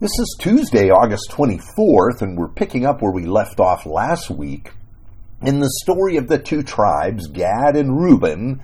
This 0.00 0.16
is 0.20 0.36
Tuesday, 0.38 0.90
August 0.90 1.28
24th, 1.32 2.22
and 2.22 2.38
we're 2.38 2.46
picking 2.46 2.86
up 2.86 3.02
where 3.02 3.10
we 3.10 3.26
left 3.26 3.58
off 3.58 3.84
last 3.84 4.30
week 4.30 4.70
in 5.42 5.58
the 5.58 5.74
story 5.82 6.16
of 6.18 6.28
the 6.28 6.38
two 6.38 6.62
tribes, 6.62 7.26
Gad 7.26 7.74
and 7.74 8.00
Reuben, 8.00 8.62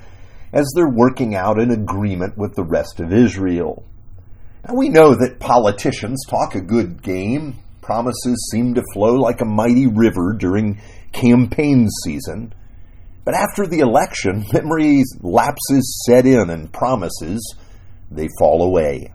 as 0.52 0.72
they're 0.76 0.88
working 0.88 1.34
out 1.34 1.60
an 1.60 1.72
agreement 1.72 2.38
with 2.38 2.54
the 2.54 2.62
rest 2.62 3.00
of 3.00 3.12
Israel. 3.12 3.82
Now 4.68 4.76
we 4.76 4.88
know 4.88 5.12
that 5.12 5.40
politicians 5.40 6.24
talk 6.30 6.54
a 6.54 6.60
good 6.60 7.02
game. 7.02 7.58
Promises 7.82 8.48
seem 8.52 8.74
to 8.74 8.84
flow 8.92 9.14
like 9.14 9.40
a 9.40 9.44
mighty 9.44 9.88
river 9.88 10.36
during 10.38 10.80
campaign 11.10 11.88
season. 12.04 12.54
But 13.24 13.34
after 13.34 13.66
the 13.66 13.80
election, 13.80 14.44
memory 14.52 15.02
lapses 15.20 16.04
set 16.06 16.26
in 16.26 16.48
and 16.48 16.72
promises, 16.72 17.56
they 18.08 18.28
fall 18.38 18.62
away. 18.62 19.12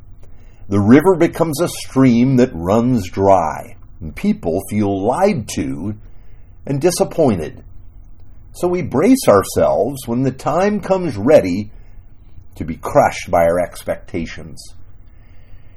The 0.69 0.79
river 0.79 1.15
becomes 1.15 1.59
a 1.59 1.67
stream 1.67 2.35
that 2.35 2.51
runs 2.53 3.09
dry, 3.09 3.75
and 3.99 4.15
people 4.15 4.61
feel 4.69 5.03
lied 5.03 5.47
to 5.55 5.95
and 6.67 6.79
disappointed. 6.79 7.63
So 8.53 8.67
we 8.67 8.83
brace 8.83 9.27
ourselves 9.27 10.07
when 10.07 10.21
the 10.21 10.31
time 10.31 10.79
comes 10.79 11.17
ready 11.17 11.71
to 12.53 12.65
be 12.65 12.75
crushed 12.75 13.31
by 13.31 13.45
our 13.45 13.59
expectations. 13.59 14.63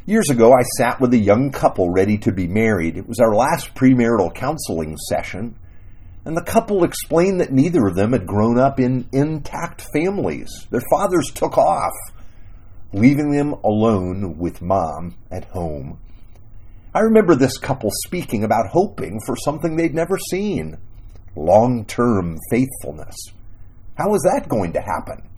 Years 0.04 0.28
ago, 0.28 0.52
I 0.52 0.62
sat 0.76 1.00
with 1.00 1.14
a 1.14 1.18
young 1.18 1.52
couple 1.52 1.88
ready 1.88 2.18
to 2.18 2.32
be 2.32 2.46
married. 2.46 2.98
It 2.98 3.08
was 3.08 3.18
our 3.18 3.34
last 3.34 3.74
premarital 3.74 4.34
counseling 4.34 4.98
session, 5.08 5.56
and 6.26 6.36
the 6.36 6.44
couple 6.44 6.84
explained 6.84 7.40
that 7.40 7.50
neither 7.50 7.86
of 7.86 7.94
them 7.94 8.12
had 8.12 8.26
grown 8.26 8.58
up 8.58 8.78
in 8.78 9.08
intact 9.10 9.86
families. 9.94 10.50
Their 10.70 10.82
fathers 10.90 11.30
took 11.34 11.56
off 11.56 11.92
leaving 12.92 13.30
them 13.30 13.52
alone 13.64 14.38
with 14.38 14.62
mom 14.62 15.16
at 15.30 15.44
home. 15.46 15.98
I 16.94 17.00
remember 17.00 17.34
this 17.34 17.56
couple 17.58 17.90
speaking 18.04 18.44
about 18.44 18.68
hoping 18.68 19.18
for 19.24 19.34
something 19.36 19.76
they'd 19.76 19.94
never 19.94 20.18
seen 20.30 20.76
long 21.34 21.84
term 21.86 22.36
faithfulness. 22.50 23.16
How 23.96 24.10
was 24.10 24.22
that 24.22 24.48
going 24.48 24.72
to 24.74 24.80
happen? 24.80 25.28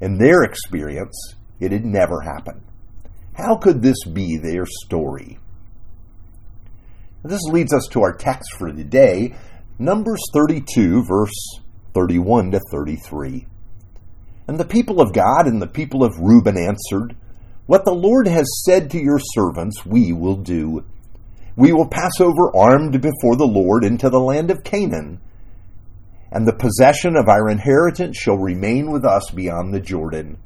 In 0.00 0.18
their 0.18 0.42
experience, 0.42 1.34
it 1.58 1.72
had 1.72 1.84
never 1.84 2.20
happened. 2.20 2.62
How 3.34 3.56
could 3.56 3.82
this 3.82 4.04
be 4.04 4.36
their 4.36 4.66
story? 4.66 5.38
This 7.24 7.42
leads 7.50 7.72
us 7.72 7.86
to 7.90 8.02
our 8.02 8.16
text 8.16 8.50
for 8.58 8.72
today, 8.72 9.34
Numbers 9.78 10.22
32, 10.32 11.04
verse 11.04 11.60
31 11.94 12.52
to 12.52 12.60
33. 12.70 13.46
And 14.48 14.58
the 14.58 14.64
people 14.64 15.02
of 15.02 15.12
Gad 15.12 15.46
and 15.46 15.60
the 15.60 15.66
people 15.66 16.02
of 16.02 16.18
Reuben 16.18 16.56
answered, 16.56 17.14
What 17.66 17.84
the 17.84 17.92
Lord 17.92 18.26
has 18.26 18.62
said 18.64 18.90
to 18.90 18.98
your 18.98 19.20
servants, 19.20 19.84
we 19.84 20.10
will 20.14 20.36
do. 20.36 20.86
We 21.54 21.74
will 21.74 21.86
pass 21.86 22.18
over 22.18 22.56
armed 22.56 22.92
before 23.02 23.36
the 23.36 23.46
Lord 23.46 23.84
into 23.84 24.08
the 24.08 24.18
land 24.18 24.50
of 24.50 24.64
Canaan, 24.64 25.20
and 26.32 26.46
the 26.46 26.56
possession 26.56 27.14
of 27.14 27.28
our 27.28 27.50
inheritance 27.50 28.16
shall 28.16 28.38
remain 28.38 28.90
with 28.90 29.04
us 29.04 29.30
beyond 29.30 29.74
the 29.74 29.80
Jordan. 29.80 30.38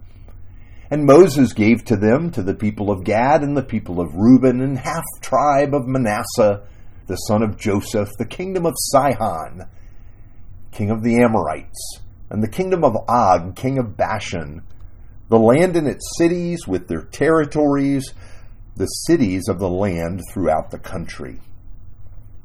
And 0.91 1.06
Moses 1.06 1.53
gave 1.53 1.84
to 1.84 1.97
them, 1.97 2.33
to 2.33 2.42
the 2.42 2.55
people 2.55 2.91
of 2.91 3.05
Gad 3.05 3.42
and 3.42 3.56
the 3.56 3.62
people 3.62 4.00
of 4.00 4.17
Reuben 4.17 4.61
and 4.61 4.78
half 4.78 5.05
tribe 5.20 5.75
of 5.75 5.86
Manasseh, 5.86 6.62
the 7.06 7.17
son 7.17 7.42
of 7.42 7.56
Joseph, 7.56 8.08
the 8.19 8.27
kingdom 8.27 8.67
of 8.67 8.75
Sihon, 8.77 9.69
king 10.73 10.91
of 10.91 11.05
the 11.05 11.23
Amorites 11.23 12.00
and 12.33 12.42
the 12.42 12.48
kingdom 12.48 12.83
of 12.83 12.97
Og, 13.08 13.55
king 13.55 13.78
of 13.78 13.94
Bashan, 13.94 14.62
the 15.28 15.38
land 15.38 15.77
and 15.77 15.86
its 15.86 16.16
cities 16.16 16.66
with 16.66 16.89
their 16.89 17.02
territories, 17.02 18.14
the 18.74 18.86
cities 18.86 19.48
of 19.50 19.58
the 19.58 19.69
land 19.69 20.22
throughout 20.33 20.70
the 20.70 20.78
country. 20.78 21.41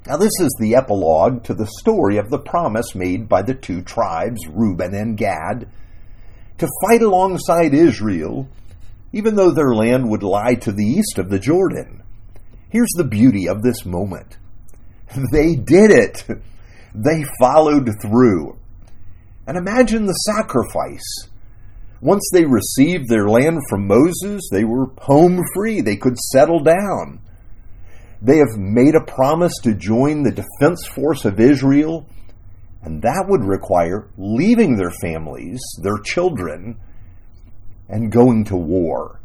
Now, 0.05 0.17
this 0.17 0.33
is 0.41 0.53
the 0.59 0.75
epilogue 0.75 1.45
to 1.45 1.53
the 1.53 1.71
story 1.79 2.17
of 2.17 2.29
the 2.29 2.37
promise 2.37 2.95
made 2.95 3.29
by 3.29 3.43
the 3.43 3.53
two 3.53 3.81
tribes, 3.81 4.45
Reuben 4.49 4.93
and 4.93 5.17
Gad, 5.17 5.69
to 6.57 6.67
fight 6.81 7.01
alongside 7.01 7.73
Israel, 7.73 8.49
even 9.13 9.35
though 9.35 9.51
their 9.51 9.73
land 9.73 10.09
would 10.09 10.23
lie 10.23 10.55
to 10.55 10.73
the 10.73 10.83
east 10.83 11.17
of 11.17 11.29
the 11.29 11.39
Jordan. 11.39 12.03
Here's 12.69 12.91
the 12.97 13.05
beauty 13.05 13.47
of 13.47 13.61
this 13.63 13.85
moment 13.85 14.37
they 15.31 15.55
did 15.55 15.91
it, 15.91 16.25
they 16.93 17.23
followed 17.39 17.89
through. 18.01 18.56
And 19.47 19.57
imagine 19.57 20.05
the 20.05 20.13
sacrifice. 20.13 21.29
Once 22.01 22.29
they 22.31 22.45
received 22.45 23.07
their 23.07 23.27
land 23.27 23.59
from 23.69 23.87
Moses, 23.87 24.47
they 24.51 24.63
were 24.63 24.91
home 24.99 25.41
free. 25.55 25.81
They 25.81 25.95
could 25.95 26.17
settle 26.17 26.59
down. 26.59 27.21
They 28.21 28.37
have 28.37 28.57
made 28.57 28.93
a 28.93 29.11
promise 29.11 29.53
to 29.63 29.73
join 29.73 30.23
the 30.23 30.31
defense 30.31 30.85
force 30.85 31.23
of 31.25 31.39
Israel, 31.39 32.07
and 32.83 33.01
that 33.01 33.25
would 33.27 33.43
require 33.43 34.09
leaving 34.17 34.75
their 34.75 34.91
families, 35.01 35.59
their 35.81 35.97
children, 35.97 36.77
and 37.89 38.11
going 38.11 38.43
to 38.45 38.55
war. 38.55 39.19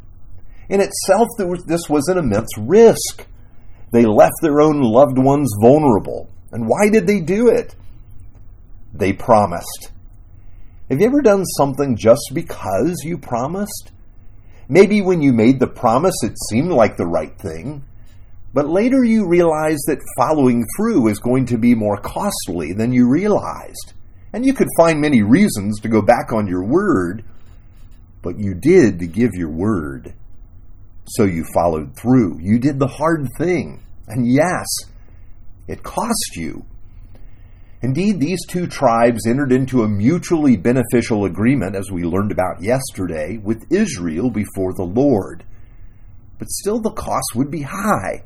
In 0.69 0.79
itself, 0.79 1.27
this 1.67 1.89
was 1.89 2.07
an 2.07 2.17
immense 2.17 2.57
risk. 2.57 3.27
They 3.91 4.05
left 4.05 4.35
their 4.41 4.61
own 4.61 4.81
loved 4.81 5.17
ones 5.17 5.51
vulnerable. 5.61 6.29
And 6.51 6.67
why 6.67 6.89
did 6.89 7.05
they 7.05 7.19
do 7.19 7.49
it? 7.49 7.75
They 8.93 9.13
promised. 9.13 9.91
Have 10.89 10.99
you 10.99 11.07
ever 11.07 11.21
done 11.21 11.45
something 11.45 11.95
just 11.95 12.31
because 12.33 13.03
you 13.05 13.17
promised? 13.17 13.91
Maybe 14.67 15.01
when 15.01 15.21
you 15.21 15.31
made 15.31 15.59
the 15.59 15.67
promise, 15.67 16.15
it 16.23 16.37
seemed 16.49 16.71
like 16.71 16.97
the 16.97 17.07
right 17.07 17.37
thing, 17.39 17.83
but 18.53 18.67
later 18.67 19.03
you 19.03 19.27
realized 19.27 19.83
that 19.87 20.03
following 20.17 20.65
through 20.75 21.07
is 21.07 21.19
going 21.19 21.45
to 21.47 21.57
be 21.57 21.73
more 21.73 21.97
costly 21.97 22.73
than 22.73 22.91
you 22.91 23.09
realized. 23.09 23.93
And 24.33 24.45
you 24.45 24.53
could 24.53 24.67
find 24.77 24.99
many 24.99 25.21
reasons 25.23 25.79
to 25.81 25.87
go 25.87 26.01
back 26.01 26.33
on 26.33 26.47
your 26.47 26.65
word, 26.65 27.23
but 28.21 28.37
you 28.37 28.53
did 28.53 28.99
to 28.99 29.07
give 29.07 29.31
your 29.35 29.51
word. 29.51 30.13
So 31.05 31.23
you 31.23 31.45
followed 31.53 31.95
through. 31.95 32.39
You 32.41 32.59
did 32.59 32.79
the 32.79 32.87
hard 32.87 33.27
thing. 33.37 33.81
And 34.07 34.27
yes, 34.27 34.65
it 35.67 35.81
cost 35.81 36.35
you. 36.35 36.65
Indeed, 37.83 38.21
these 38.21 38.39
two 38.47 38.65
tribes 38.65 39.27
entered 39.27 39.51
into 39.51 39.83
a 39.83 39.89
mutually 39.89 40.55
beneficial 40.55 41.25
agreement, 41.25 41.75
as 41.75 41.91
we 41.91 42.03
learned 42.03 42.31
about 42.31 42.61
yesterday, 42.61 43.37
with 43.37 43.69
Israel 43.69 44.29
before 44.29 44.73
the 44.73 44.85
Lord. 44.85 45.43
But 46.39 46.49
still, 46.49 46.79
the 46.79 46.91
cost 46.91 47.35
would 47.35 47.51
be 47.51 47.63
high. 47.63 48.23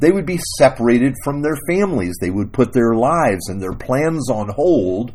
They 0.00 0.10
would 0.10 0.26
be 0.26 0.40
separated 0.58 1.14
from 1.22 1.42
their 1.42 1.56
families. 1.68 2.16
They 2.20 2.30
would 2.30 2.52
put 2.52 2.72
their 2.72 2.94
lives 2.94 3.48
and 3.48 3.62
their 3.62 3.72
plans 3.72 4.28
on 4.28 4.48
hold, 4.48 5.12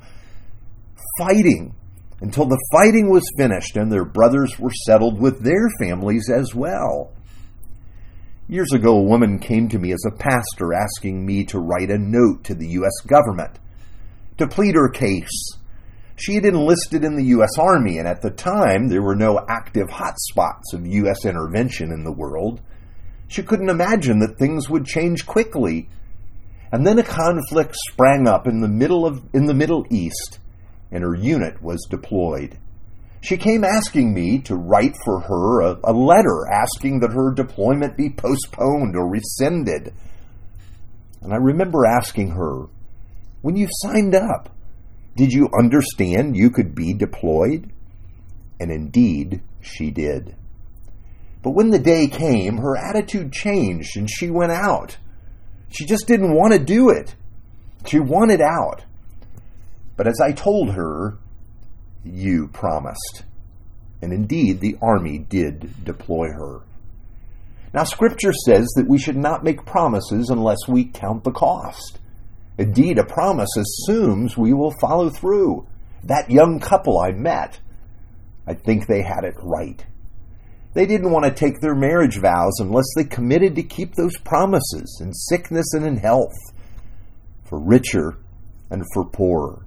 fighting 1.17 1.75
until 2.21 2.45
the 2.45 2.65
fighting 2.71 3.09
was 3.09 3.29
finished 3.37 3.75
and 3.75 3.91
their 3.91 4.05
brothers 4.05 4.57
were 4.57 4.71
settled 4.85 5.19
with 5.19 5.43
their 5.43 5.67
families 5.81 6.29
as 6.33 6.55
well. 6.55 7.11
Years 8.49 8.71
ago, 8.71 8.97
a 8.97 9.03
woman 9.03 9.39
came 9.39 9.67
to 9.67 9.77
me 9.77 9.91
as 9.91 10.05
a 10.07 10.17
pastor 10.17 10.73
asking 10.73 11.25
me 11.25 11.43
to 11.45 11.59
write 11.59 11.91
a 11.91 11.97
note 11.97 12.45
to 12.45 12.55
the 12.55 12.67
U.S. 12.69 13.05
government 13.05 13.59
to 14.37 14.47
plead 14.47 14.75
her 14.75 14.87
case. 14.87 15.51
She 16.15 16.35
had 16.35 16.45
enlisted 16.45 17.03
in 17.03 17.17
the 17.17 17.25
U.S. 17.25 17.57
Army, 17.59 17.97
and 17.97 18.07
at 18.07 18.21
the 18.21 18.31
time, 18.31 18.87
there 18.87 19.01
were 19.01 19.17
no 19.17 19.45
active 19.49 19.87
hotspots 19.89 20.73
of 20.73 20.87
U.S. 20.87 21.25
intervention 21.25 21.91
in 21.91 22.05
the 22.05 22.13
world. 22.13 22.61
She 23.27 23.43
couldn't 23.43 23.69
imagine 23.69 24.19
that 24.19 24.39
things 24.39 24.69
would 24.69 24.85
change 24.85 25.25
quickly. 25.25 25.89
And 26.71 26.87
then 26.87 26.99
a 26.99 27.03
conflict 27.03 27.75
sprang 27.89 28.29
up 28.29 28.47
in 28.47 28.61
the 28.61 28.69
middle 28.69 29.05
of 29.05 29.23
in 29.33 29.47
the 29.47 29.53
Middle 29.53 29.85
East, 29.89 30.39
and 30.89 31.03
her 31.03 31.15
unit 31.15 31.61
was 31.61 31.85
deployed. 31.89 32.57
She 33.27 33.35
came 33.35 33.65
asking 33.65 34.13
me 34.13 34.39
to 34.43 34.55
write 34.55 34.95
for 35.03 35.19
her 35.19 35.59
a, 35.59 35.79
a 35.83 35.91
letter 35.91 36.47
asking 36.49 37.01
that 37.01 37.11
her 37.11 37.33
deployment 37.33 37.97
be 37.97 38.09
postponed 38.09 38.95
or 38.95 39.11
rescinded. 39.11 39.93
And 41.21 41.33
I 41.33 41.35
remember 41.35 41.85
asking 41.85 42.29
her, 42.29 42.67
when 43.41 43.57
you 43.57 43.67
signed 43.81 44.15
up, 44.15 44.55
did 45.17 45.33
you 45.33 45.49
understand 45.59 46.37
you 46.37 46.49
could 46.49 46.73
be 46.73 46.93
deployed? 46.93 47.69
And 48.61 48.71
indeed, 48.71 49.41
she 49.59 49.91
did. 49.91 50.37
But 51.43 51.51
when 51.51 51.71
the 51.71 51.79
day 51.79 52.07
came, 52.07 52.59
her 52.59 52.77
attitude 52.77 53.33
changed 53.33 53.97
and 53.97 54.09
she 54.09 54.29
went 54.29 54.53
out. 54.53 54.95
She 55.69 55.85
just 55.85 56.07
didn't 56.07 56.33
want 56.33 56.53
to 56.53 56.59
do 56.59 56.91
it. 56.91 57.13
She 57.87 57.99
wanted 57.99 58.39
out. 58.39 58.85
But 59.97 60.07
as 60.07 60.21
I 60.23 60.31
told 60.31 60.71
her, 60.75 61.17
you 62.11 62.47
promised. 62.49 63.23
And 64.01 64.13
indeed, 64.13 64.59
the 64.59 64.77
army 64.81 65.17
did 65.17 65.83
deploy 65.83 66.27
her. 66.27 66.61
Now, 67.73 67.83
Scripture 67.83 68.33
says 68.33 68.67
that 68.75 68.87
we 68.87 68.97
should 68.97 69.17
not 69.17 69.43
make 69.43 69.65
promises 69.65 70.29
unless 70.29 70.67
we 70.67 70.85
count 70.85 71.23
the 71.23 71.31
cost. 71.31 71.99
Indeed, 72.57 72.97
a 72.97 73.05
promise 73.05 73.49
assumes 73.55 74.37
we 74.37 74.53
will 74.53 74.73
follow 74.79 75.09
through. 75.09 75.67
That 76.03 76.31
young 76.31 76.59
couple 76.59 76.99
I 76.99 77.11
met, 77.11 77.59
I 78.47 78.53
think 78.53 78.87
they 78.87 79.01
had 79.01 79.23
it 79.23 79.35
right. 79.41 79.85
They 80.73 80.85
didn't 80.85 81.11
want 81.11 81.25
to 81.25 81.31
take 81.31 81.59
their 81.59 81.75
marriage 81.75 82.17
vows 82.17 82.59
unless 82.59 82.87
they 82.95 83.03
committed 83.03 83.55
to 83.55 83.63
keep 83.63 83.95
those 83.95 84.17
promises 84.17 84.99
in 85.01 85.13
sickness 85.13 85.73
and 85.73 85.85
in 85.85 85.97
health, 85.97 86.35
for 87.45 87.59
richer 87.59 88.17
and 88.69 88.83
for 88.93 89.05
poorer. 89.05 89.66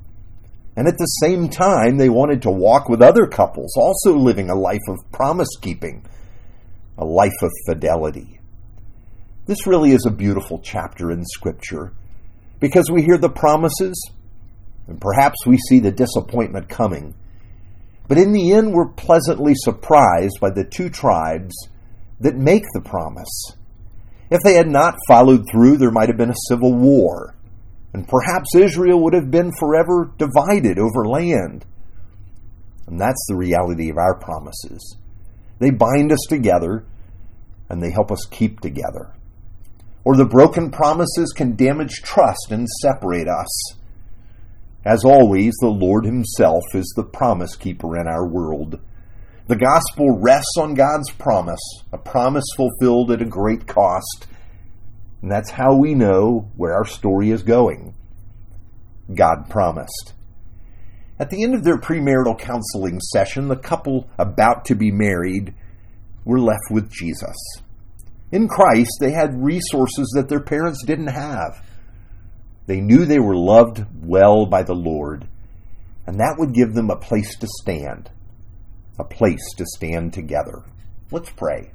And 0.81 0.89
at 0.89 0.97
the 0.97 1.05
same 1.05 1.51
time, 1.51 1.99
they 1.99 2.09
wanted 2.09 2.41
to 2.41 2.51
walk 2.51 2.89
with 2.89 3.03
other 3.03 3.27
couples, 3.27 3.77
also 3.77 4.17
living 4.17 4.49
a 4.49 4.55
life 4.55 4.81
of 4.89 5.13
promise 5.13 5.51
keeping, 5.61 6.07
a 6.97 7.05
life 7.05 7.37
of 7.43 7.51
fidelity. 7.67 8.41
This 9.45 9.67
really 9.67 9.91
is 9.91 10.07
a 10.07 10.11
beautiful 10.11 10.59
chapter 10.59 11.11
in 11.11 11.27
Scripture 11.27 11.93
because 12.61 12.91
we 12.91 13.03
hear 13.03 13.19
the 13.19 13.29
promises 13.29 13.95
and 14.87 14.99
perhaps 14.99 15.37
we 15.47 15.59
see 15.59 15.81
the 15.81 15.93
disappointment 15.93 16.71
coming. 16.71 17.15
But 18.09 18.17
in 18.17 18.33
the 18.33 18.55
end, 18.55 18.73
we're 18.73 18.89
pleasantly 18.89 19.53
surprised 19.57 20.39
by 20.41 20.49
the 20.49 20.65
two 20.65 20.89
tribes 20.89 21.55
that 22.21 22.37
make 22.37 22.65
the 22.73 22.81
promise. 22.81 23.53
If 24.31 24.41
they 24.43 24.55
had 24.55 24.69
not 24.69 24.97
followed 25.07 25.45
through, 25.53 25.77
there 25.77 25.91
might 25.91 26.09
have 26.09 26.17
been 26.17 26.31
a 26.31 26.49
civil 26.49 26.73
war, 26.73 27.35
and 27.93 28.07
perhaps 28.07 28.55
Israel 28.55 29.03
would 29.03 29.15
have 29.15 29.31
been 29.31 29.53
forever 29.59 30.13
divided 30.17 30.79
over 30.79 31.07
land. 31.07 31.65
And 32.87 33.01
that's 33.01 33.25
the 33.29 33.37
reality 33.37 33.91
of 33.91 33.99
our 33.99 34.19
promises. 34.19 34.97
They 35.59 35.71
bind 35.71 36.13
us 36.13 36.25
together, 36.29 36.85
and 37.69 37.83
they 37.83 37.91
help 37.91 38.11
us 38.11 38.27
keep 38.31 38.61
together. 38.61 39.15
Or 40.05 40.17
the 40.17 40.25
broken 40.25 40.71
promises 40.71 41.33
can 41.37 41.57
damage 41.57 42.03
trust 42.03 42.49
and 42.51 42.69
separate 42.69 43.29
us. 43.29 43.75
As 44.85 45.05
always, 45.05 45.53
the 45.61 45.69
Lord 45.69 46.07
Himself 46.07 46.65
is 46.75 46.93
the 46.97 47.05
promise 47.05 47.55
keeper 47.55 47.99
in 48.01 48.09
our 48.09 48.27
world. 48.27 48.81
The 49.47 49.57
gospel 49.57 50.19
rests 50.21 50.57
on 50.59 50.75
God's 50.75 51.11
promise, 51.11 51.61
a 51.93 51.99
promise 51.99 52.47
fulfilled 52.57 53.11
at 53.11 53.21
a 53.21 53.27
great 53.27 53.67
cost. 53.67 54.27
And 55.23 55.31
that's 55.31 55.51
how 55.51 55.77
we 55.77 55.95
know 55.95 56.51
where 56.57 56.75
our 56.75 56.87
story 56.87 57.31
is 57.31 57.43
going. 57.43 57.95
God 59.15 59.51
promised. 59.51 60.15
At 61.19 61.29
the 61.29 61.43
end 61.43 61.55
of 61.55 61.65
their 61.65 61.77
premarital 61.77 62.39
counseling 62.39 63.01
session, 63.01 63.49
the 63.49 63.57
couple 63.57 64.09
about 64.19 64.65
to 64.67 64.75
be 64.75 64.91
married 64.91 65.55
were 66.25 66.41
left 66.41 66.71
with 66.71 66.91
Jesus. 66.91 67.37
In 68.33 68.49
Christ, 68.49 68.93
they 69.01 69.13
had 69.13 69.43
resources 69.43 70.13
that 70.15 70.29
their 70.29 70.41
parents 70.41 70.85
didn't 70.85 71.09
have. 71.09 71.63
They 72.67 72.81
knew 72.81 73.05
they 73.05 73.19
were 73.19 73.37
loved 73.37 73.85
well 74.01 74.47
by 74.47 74.63
the 74.63 74.75
Lord, 74.75 75.27
and 76.07 76.21
that 76.21 76.37
would 76.39 76.55
give 76.55 76.73
them 76.73 76.89
a 76.89 76.97
place 76.97 77.37
to 77.39 77.49
stand, 77.61 78.11
a 78.99 79.05
place 79.05 79.55
to 79.57 79.67
stand 79.67 80.13
together. 80.13 80.63
Let's 81.11 81.31
pray. 81.31 81.73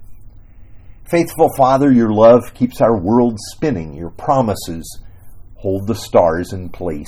Faithful 1.09 1.49
Father, 1.55 1.91
your 1.91 2.11
love 2.11 2.53
keeps 2.53 2.81
our 2.81 2.97
world 2.97 3.37
spinning. 3.53 3.93
Your 3.93 4.09
promises 4.09 5.01
hold 5.55 5.87
the 5.87 5.95
stars 5.95 6.51
in 6.53 6.69
place. 6.69 7.07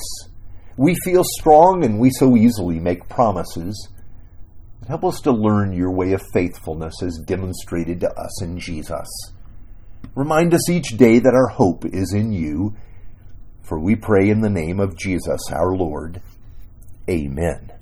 We 0.78 0.96
feel 1.04 1.24
strong 1.40 1.84
and 1.84 2.00
we 2.00 2.12
so 2.12 2.36
easily 2.36 2.80
make 2.80 3.10
promises. 3.10 3.90
Help 4.88 5.04
us 5.04 5.20
to 5.22 5.32
learn 5.32 5.74
your 5.74 5.92
way 5.92 6.14
of 6.14 6.22
faithfulness 6.34 7.02
as 7.02 7.20
demonstrated 7.26 8.00
to 8.02 8.12
us 8.12 8.42
in 8.44 8.60
Jesus. 8.60 9.08
Remind 10.16 10.54
us 10.54 10.70
each 10.70 10.98
day 10.98 11.20
that 11.20 11.34
our 11.34 11.48
hope 11.48 11.84
is 11.86 12.14
in 12.14 12.32
you 12.32 12.76
for 13.68 13.78
we 13.78 13.96
pray 13.98 14.30
in 14.30 14.40
the 14.40 14.50
name 14.50 14.80
of 14.80 14.98
Jesus 14.98 15.42
our 15.52 15.76
Lord. 15.76 16.22
Amen. 17.10 17.77